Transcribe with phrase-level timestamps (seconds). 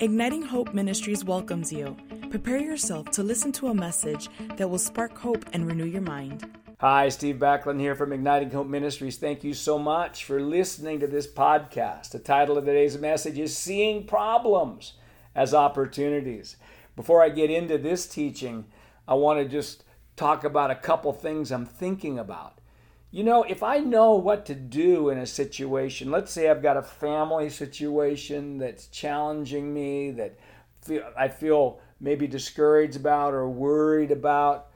[0.00, 1.94] Igniting Hope Ministries welcomes you.
[2.30, 6.48] Prepare yourself to listen to a message that will spark hope and renew your mind.
[6.78, 9.18] Hi, Steve Backlund here from Igniting Hope Ministries.
[9.18, 12.12] Thank you so much for listening to this podcast.
[12.12, 14.94] The title of today's message is Seeing Problems
[15.34, 16.56] as Opportunities.
[16.96, 18.64] Before I get into this teaching,
[19.06, 19.84] I want to just
[20.16, 22.59] talk about a couple things I'm thinking about.
[23.12, 26.76] You know, if I know what to do in a situation, let's say I've got
[26.76, 30.38] a family situation that's challenging me, that
[31.18, 34.68] I feel maybe discouraged about or worried about,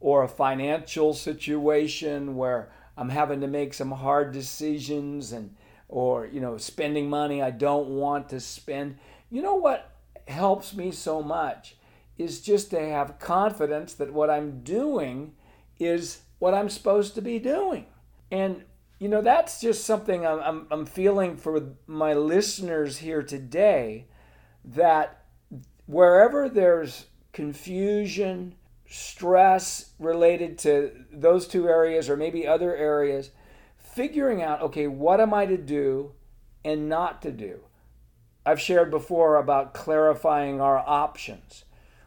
[0.00, 5.54] or a financial situation where I'm having to make some hard decisions and
[5.88, 8.98] or you know spending money I don't want to spend.
[9.30, 9.92] You know what
[10.26, 11.76] helps me so much
[12.18, 15.34] is just to have confidence that what I'm doing
[15.84, 17.86] is what I'm supposed to be doing.
[18.30, 18.64] And,
[18.98, 24.06] you know, that's just something I'm, I'm, I'm feeling for my listeners here today
[24.64, 25.24] that
[25.86, 28.54] wherever there's confusion,
[28.86, 33.30] stress related to those two areas or maybe other areas,
[33.78, 36.12] figuring out, okay, what am I to do
[36.64, 37.60] and not to do?
[38.44, 41.64] I've shared before about clarifying our options.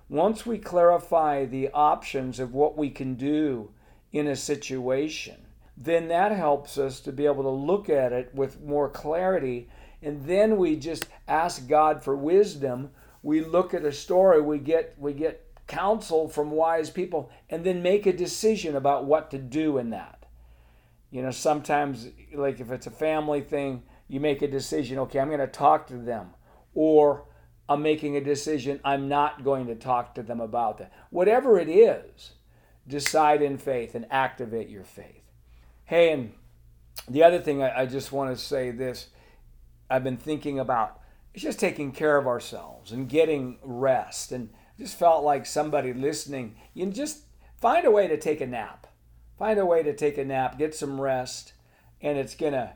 [0.09, 3.71] Once we clarify the options of what we can do
[4.11, 5.35] in a situation,
[5.75, 9.67] then that helps us to be able to look at it with more clarity.
[10.01, 12.91] And then we just ask God for wisdom.
[13.23, 17.81] We look at a story, we get we get counsel from wise people, and then
[17.81, 20.25] make a decision about what to do in that.
[21.09, 25.29] You know, sometimes like if it's a family thing, you make a decision, okay, I'm
[25.29, 26.29] going to talk to them.
[26.75, 27.25] Or
[27.67, 30.93] I'm making a decision, I'm not going to talk to them about that.
[31.09, 32.33] Whatever it is,
[32.87, 35.23] decide in faith and activate your faith.
[35.85, 36.33] Hey, and
[37.09, 39.07] the other thing I, I just want to say this
[39.89, 40.99] I've been thinking about
[41.33, 44.31] is just taking care of ourselves and getting rest.
[44.31, 47.23] And just felt like somebody listening, you just
[47.59, 48.87] find a way to take a nap.
[49.37, 51.53] Find a way to take a nap, get some rest,
[52.01, 52.73] and it's going to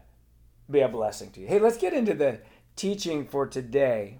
[0.70, 1.48] be a blessing to you.
[1.48, 2.40] Hey, let's get into the
[2.76, 4.20] teaching for today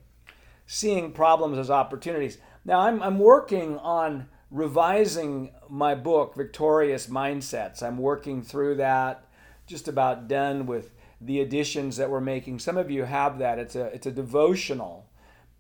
[0.72, 2.38] seeing problems as opportunities.
[2.64, 7.82] Now, I'm, I'm working on revising my book, Victorious Mindsets.
[7.82, 9.26] I'm working through that,
[9.66, 12.60] just about done with the additions that we're making.
[12.60, 13.58] Some of you have that.
[13.58, 15.10] It's a, it's a devotional,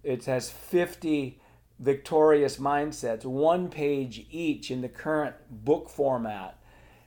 [0.04, 1.42] it has 50
[1.80, 6.56] victorious mindsets, one page each in the current book format.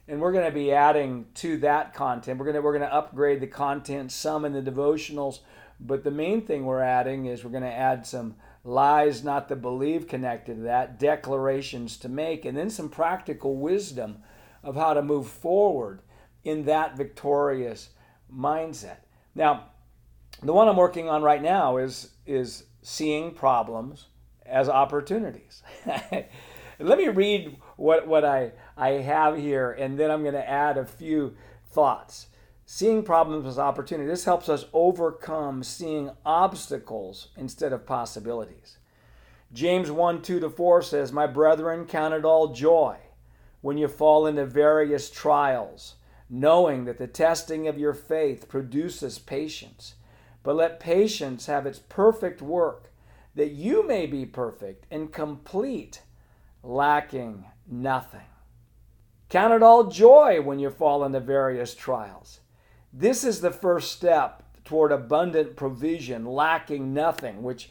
[0.08, 2.40] And we're going to be adding to that content.
[2.40, 5.38] We're going to, we're going to upgrade the content some in the devotionals,
[5.86, 9.56] but the main thing we're adding is we're going to add some lies not to
[9.56, 14.22] believe connected to that, declarations to make, and then some practical wisdom
[14.62, 16.00] of how to move forward
[16.44, 17.90] in that victorious
[18.32, 18.98] mindset.
[19.34, 19.66] Now,
[20.42, 24.06] the one I'm working on right now is is seeing problems
[24.44, 25.62] as opportunities.
[26.78, 30.76] Let me read what, what I, I have here, and then I'm going to add
[30.76, 31.36] a few
[31.70, 32.26] thoughts.
[32.64, 34.08] Seeing problems as opportunity.
[34.08, 38.78] This helps us overcome seeing obstacles instead of possibilities.
[39.52, 42.96] James 1 2 to 4 says, My brethren, count it all joy
[43.60, 45.96] when you fall into various trials,
[46.30, 49.94] knowing that the testing of your faith produces patience.
[50.42, 52.92] But let patience have its perfect work,
[53.34, 56.02] that you may be perfect and complete,
[56.62, 58.20] lacking nothing.
[59.28, 62.40] Count it all joy when you fall into various trials
[62.92, 67.70] this is the first step toward abundant provision, lacking nothing, which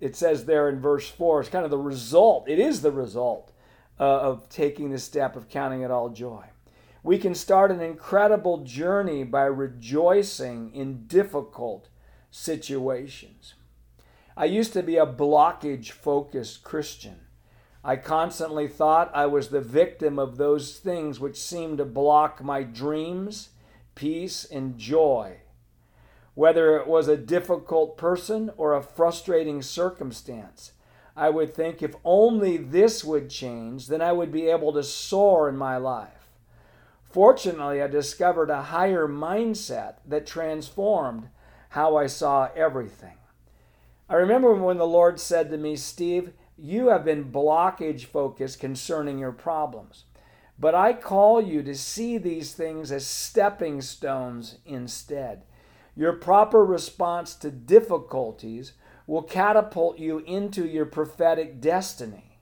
[0.00, 2.48] it says there in verse 4 is kind of the result.
[2.48, 3.52] It is the result
[4.00, 6.44] uh, of taking the step of counting it all joy.
[7.04, 11.88] We can start an incredible journey by rejoicing in difficult
[12.30, 13.54] situations.
[14.36, 17.20] I used to be a blockage focused Christian.
[17.84, 22.62] I constantly thought I was the victim of those things which seemed to block my
[22.62, 23.50] dreams
[23.94, 25.38] peace, and joy.
[26.34, 30.72] Whether it was a difficult person or a frustrating circumstance,
[31.16, 35.48] I would think if only this would change, then I would be able to soar
[35.48, 36.30] in my life.
[37.10, 41.28] Fortunately, I discovered a higher mindset that transformed
[41.70, 43.18] how I saw everything.
[44.08, 49.18] I remember when the Lord said to me, Steve, you have been blockage focused concerning
[49.18, 50.04] your problems.
[50.62, 55.42] But I call you to see these things as stepping stones instead.
[55.96, 58.74] Your proper response to difficulties
[59.08, 62.38] will catapult you into your prophetic destiny.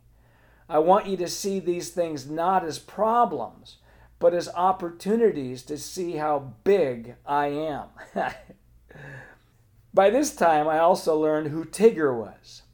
[0.69, 3.79] I want you to see these things not as problems,
[4.19, 7.87] but as opportunities to see how big I am.
[9.95, 12.65] By this time, I also learned who Tigger was.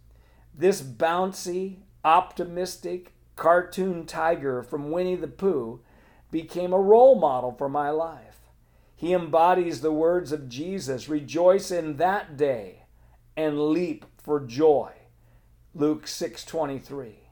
[0.52, 5.80] This bouncy, optimistic, cartoon tiger from Winnie the Pooh
[6.30, 8.40] became a role model for my life.
[8.96, 12.84] He embodies the words of Jesus rejoice in that day
[13.36, 14.92] and leap for joy.
[15.74, 17.28] Luke 6:23.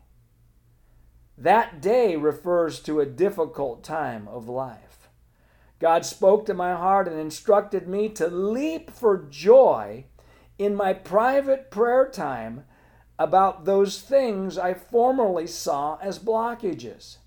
[1.36, 5.08] That day refers to a difficult time of life.
[5.80, 10.04] God spoke to my heart and instructed me to leap for joy
[10.58, 12.64] in my private prayer time
[13.18, 17.18] about those things I formerly saw as blockages.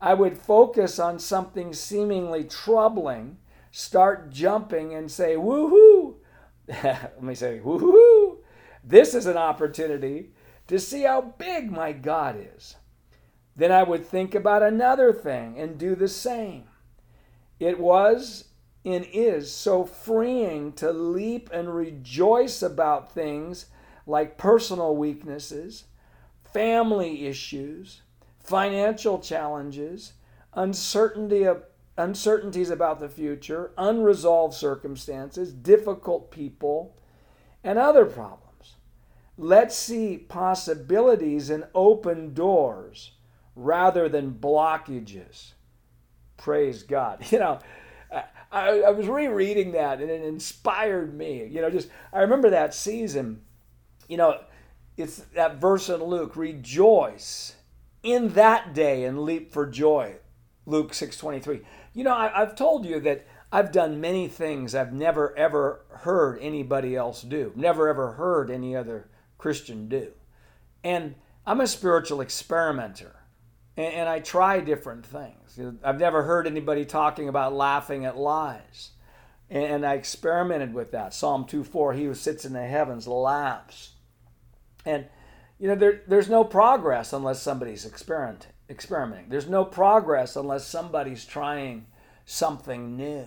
[0.00, 3.38] I would focus on something seemingly troubling,
[3.70, 6.16] start jumping, and say, woohoo!
[6.68, 8.38] Let me say, woohoo!
[8.82, 10.32] This is an opportunity
[10.66, 12.76] to see how big my God is.
[13.54, 16.64] Then I would think about another thing and do the same.
[17.60, 18.46] It was
[18.84, 23.66] and is so freeing to leap and rejoice about things
[24.06, 25.84] like personal weaknesses,
[26.52, 28.02] family issues,
[28.40, 30.14] financial challenges,
[30.54, 31.64] uncertainty of,
[31.96, 36.96] uncertainties about the future, unresolved circumstances, difficult people,
[37.62, 38.76] and other problems.
[39.38, 43.12] Let's see possibilities and open doors
[43.54, 45.52] rather than blockages.
[46.36, 47.24] Praise God.
[47.30, 47.58] You know,
[48.52, 51.46] I, I was rereading that and it inspired me.
[51.46, 53.40] You know, just I remember that season.
[54.08, 54.40] You know,
[54.96, 57.56] it's that verse in Luke, rejoice
[58.02, 60.16] in that day and leap for joy.
[60.66, 61.62] Luke 6:23.
[61.94, 66.38] You know, I, I've told you that I've done many things I've never ever heard
[66.40, 67.52] anybody else do.
[67.54, 69.08] Never ever heard any other
[69.38, 70.12] Christian do.
[70.84, 71.14] And
[71.46, 73.16] I'm a spiritual experimenter
[73.76, 75.58] and, and I try different things.
[75.82, 78.90] I've never heard anybody talking about laughing at lies.
[79.52, 81.14] And, and I experimented with that.
[81.14, 83.92] Psalm 2:4, he who sits in the heavens laughs.
[84.84, 85.06] And
[85.60, 89.28] you know, there, there's no progress unless somebody's experiment, experimenting.
[89.28, 91.86] There's no progress unless somebody's trying
[92.24, 93.26] something new.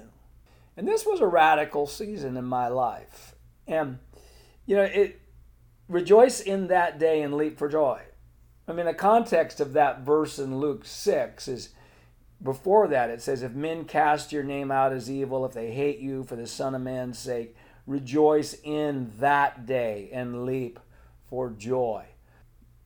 [0.76, 3.36] And this was a radical season in my life.
[3.68, 4.00] And,
[4.66, 5.22] you know, it
[5.88, 8.02] rejoice in that day and leap for joy.
[8.68, 11.70] I mean, the context of that verse in Luke 6 is
[12.42, 16.00] before that it says, If men cast your name out as evil, if they hate
[16.00, 17.56] you for the Son of Man's sake,
[17.88, 20.80] rejoice in that day and leap
[21.28, 22.06] for joy.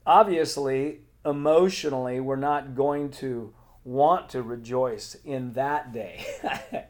[0.06, 3.54] Obviously, emotionally, we're not going to
[3.84, 6.26] want to rejoice in that day.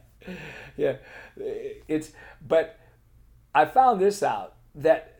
[0.77, 0.97] yeah,
[1.37, 2.11] it's,
[2.45, 2.79] but
[3.53, 5.19] I found this out that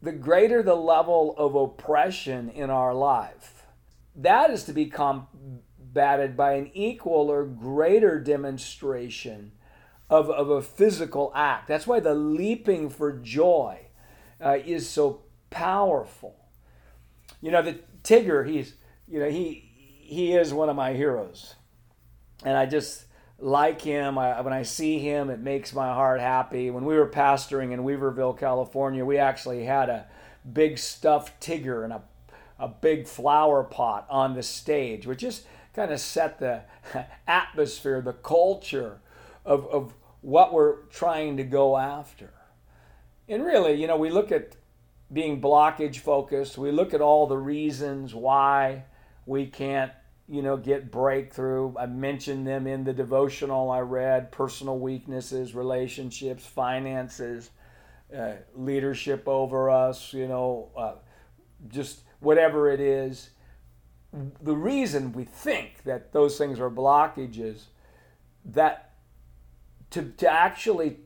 [0.00, 3.66] the greater the level of oppression in our life.
[4.16, 4.86] That is to be
[5.92, 9.52] combated by an equal or greater demonstration
[10.08, 11.68] of, of a physical act.
[11.68, 13.86] That's why the leaping for joy
[14.44, 16.36] uh, is so powerful.
[17.40, 18.74] You know, the Tigger, he's,
[19.08, 21.54] you know, he, he is one of my heroes.
[22.44, 23.06] And I just,
[23.38, 24.18] like him.
[24.18, 26.70] I, when I see him, it makes my heart happy.
[26.70, 30.06] When we were pastoring in Weaverville, California, we actually had a
[30.50, 32.02] big stuffed Tigger and a,
[32.60, 36.62] a big flower pot on the stage, which just kind of set the
[37.26, 39.00] atmosphere, the culture
[39.44, 42.32] of, of what we're trying to go after.
[43.28, 44.56] And really, you know, we look at
[45.12, 48.84] being blockage focused, we look at all the reasons why
[49.26, 49.92] we can't
[50.28, 51.74] you know, get breakthrough.
[51.76, 57.50] I mentioned them in the devotional I read personal weaknesses, relationships, finances,
[58.16, 60.94] uh, leadership over us, you know, uh,
[61.68, 63.30] just whatever it is.
[64.12, 67.64] The reason we think that those things are blockages,
[68.44, 68.92] that
[69.90, 70.98] to, to actually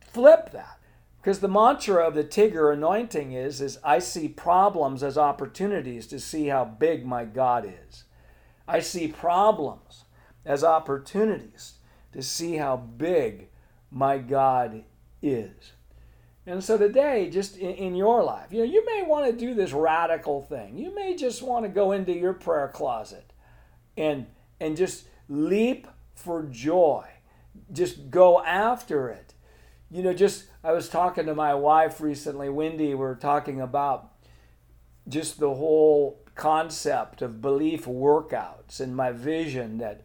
[0.00, 0.78] flip that.
[1.18, 6.18] Because the mantra of the Tigger anointing is, is I see problems as opportunities to
[6.18, 8.04] see how big my God is.
[8.66, 10.04] I see problems
[10.44, 11.74] as opportunities
[12.12, 13.48] to see how big
[13.90, 14.84] my God
[15.22, 15.72] is.
[16.46, 19.54] And so today, just in, in, your life, you know, you may want to do
[19.54, 20.76] this radical thing.
[20.76, 23.32] You may just want to go into your prayer closet
[23.96, 24.26] and
[24.60, 27.06] and just leap for joy.
[27.72, 29.34] Just go after it.
[29.90, 34.12] You know, just I was talking to my wife recently, Wendy, we we're talking about
[35.08, 40.00] just the whole concept of belief workouts and my vision that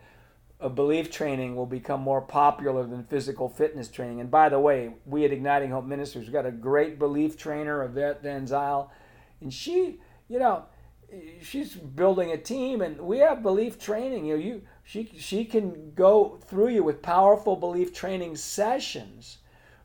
[0.60, 4.20] a belief training will become more popular than physical fitness training.
[4.20, 7.84] And by the way, we at Igniting Hope Ministries, we've got a great belief trainer,
[7.84, 8.92] Yvette Van Zyl,
[9.40, 10.66] and she, you know,
[11.42, 14.26] she's building a team and we have belief training.
[14.26, 19.38] You know, you she she can go through you with powerful belief training sessions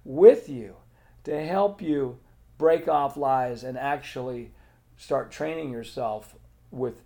[0.05, 0.76] with you
[1.25, 2.19] to help you
[2.59, 4.52] break off lies and actually
[4.97, 6.35] start training yourself
[6.71, 7.02] with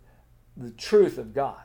[0.56, 1.60] the truth of God.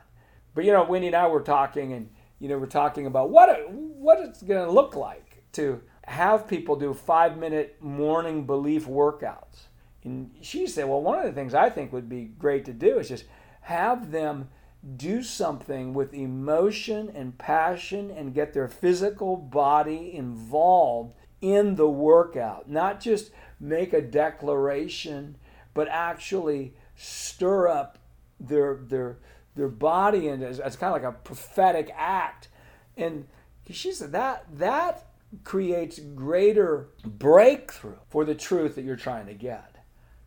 [0.54, 3.70] But you know, Wendy and I were talking, and you know, we're talking about what
[3.70, 9.66] what it's going to look like to have people do five minute morning belief workouts.
[10.04, 12.98] And she said, well, one of the things I think would be great to do
[12.98, 13.24] is just
[13.62, 14.48] have them
[14.96, 22.68] do something with emotion and passion and get their physical body involved in the workout.
[22.68, 23.30] Not just
[23.60, 25.36] make a declaration,
[25.72, 27.98] but actually stir up
[28.40, 29.18] their their
[29.54, 32.48] their body and it's, it's kind of like a prophetic act.
[32.96, 33.26] And
[33.70, 35.06] she said that that
[35.44, 39.76] creates greater breakthrough for the truth that you're trying to get.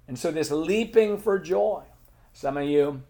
[0.08, 1.84] And so this leaping for joy.
[2.34, 3.04] Some of you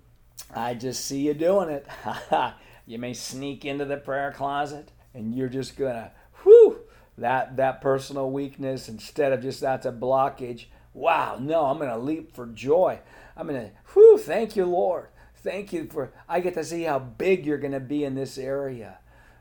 [0.53, 1.87] I just see you doing it.
[2.85, 6.11] you may sneak into the prayer closet and you're just gonna,
[6.43, 6.79] whew,
[7.17, 10.65] that that personal weakness instead of just that's a blockage.
[10.93, 12.99] Wow, no, I'm gonna leap for joy.
[13.35, 15.07] I'm gonna, whew, thank you, Lord.
[15.45, 18.97] Thank you for I get to see how big you're gonna be in this area.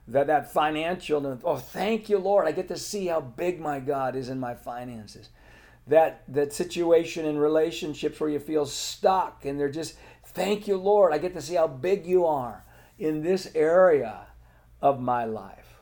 [0.06, 2.46] That that financial oh thank you, Lord.
[2.46, 5.30] I get to see how big my God is in my finances.
[5.86, 9.96] That that situation in relationships where you feel stuck and they're just
[10.26, 11.14] Thank you, Lord.
[11.14, 12.64] I get to see how big you are
[12.98, 14.26] in this area
[14.82, 15.78] of my life.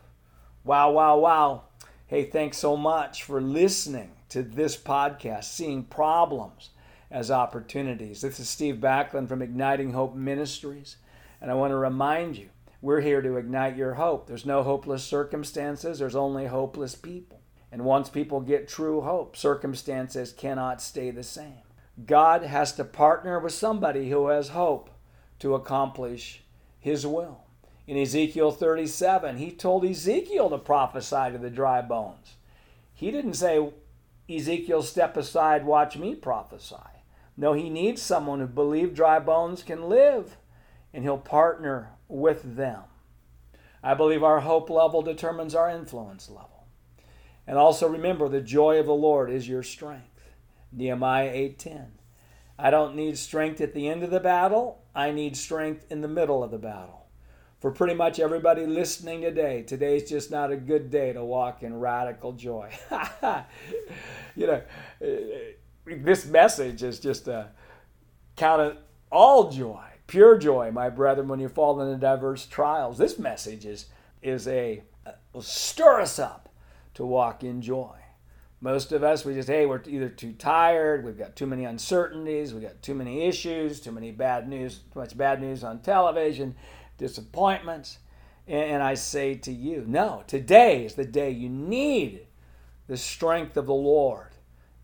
[0.62, 1.62] Wow, wow, wow.
[2.06, 6.70] Hey, thanks so much for listening to this podcast, Seeing Problems
[7.12, 8.22] as Opportunities.
[8.22, 10.96] This is Steve Backlund from Igniting Hope Ministries,
[11.42, 12.48] and I want to remind you
[12.80, 14.26] we're here to ignite your hope.
[14.26, 17.40] There's no hopeless circumstances, there's only hopeless people.
[17.70, 21.62] And once people get true hope, circumstances cannot stay the same.
[22.06, 24.90] God has to partner with somebody who has hope
[25.40, 26.42] to accomplish
[26.80, 27.44] his will.
[27.86, 32.36] In Ezekiel 37, he told Ezekiel to prophesy to the dry bones.
[32.94, 33.70] He didn't say,
[34.30, 36.76] Ezekiel, step aside, watch me prophesy.
[37.36, 40.36] No, he needs someone who believes dry bones can live,
[40.92, 42.82] and he'll partner with them.
[43.82, 46.66] I believe our hope level determines our influence level.
[47.46, 50.30] And also remember, the joy of the Lord is your strength.
[50.70, 51.98] Nehemiah 8:10.
[52.58, 56.08] I don't need strength at the end of the battle, I need strength in the
[56.08, 57.06] middle of the battle.
[57.58, 61.78] For pretty much everybody listening today, today's just not a good day to walk in
[61.78, 62.72] radical joy.
[64.36, 64.62] you know,
[65.84, 67.50] this message is just a
[68.36, 68.78] count it
[69.10, 72.98] all joy, pure joy, my brethren, when you fall into diverse trials.
[72.98, 73.86] This message is
[74.22, 74.82] is a
[75.32, 76.48] will stir us up
[76.94, 77.96] to walk in joy.
[78.60, 82.54] Most of us, we just, hey, we're either too tired, we've got too many uncertainties,
[82.54, 86.54] we've got too many issues, too many bad news, too much bad news on television,
[86.96, 87.98] disappointments.
[88.46, 92.26] And I say to you, no, today is the day you need
[92.86, 94.31] the strength of the Lord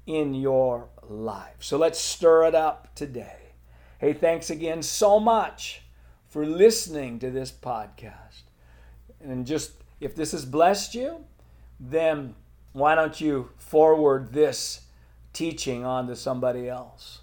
[0.09, 1.57] in your life.
[1.61, 3.53] So let's stir it up today.
[3.99, 5.83] Hey, thanks again so much
[6.29, 8.43] for listening to this podcast.
[9.21, 11.27] And just if this has blessed you,
[11.79, 12.35] then
[12.73, 14.87] why don't you forward this
[15.35, 17.21] teaching on to somebody else?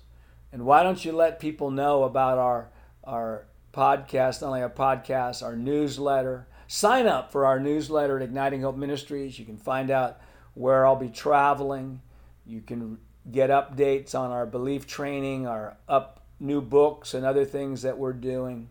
[0.54, 2.70] And why don't you let people know about our,
[3.04, 6.48] our podcast, not only our podcast, our newsletter?
[6.68, 9.40] Sign up for our newsletter at Igniting Hope Ministries.
[9.40, 10.20] You can find out
[10.54, 12.02] where I'll be traveling.
[12.46, 13.00] You can
[13.32, 18.14] get updates on our belief training, our up new books, and other things that we're
[18.14, 18.70] doing.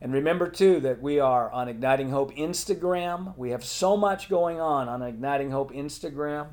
[0.00, 3.36] And remember, too, that we are on Igniting Hope Instagram.
[3.38, 6.48] We have so much going on on Igniting Hope Instagram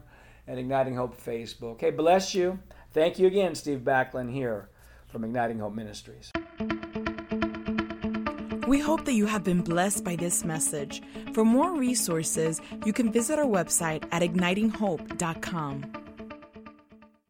[0.47, 1.81] and Igniting Hope Facebook.
[1.81, 2.59] Hey, bless you.
[2.93, 4.69] Thank you again, Steve Backlund here
[5.07, 6.31] from Igniting Hope Ministries.
[8.67, 11.01] We hope that you have been blessed by this message.
[11.33, 16.00] For more resources, you can visit our website at ignitinghope.com.